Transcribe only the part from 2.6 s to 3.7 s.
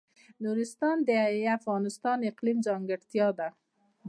ځانګړتیا ده.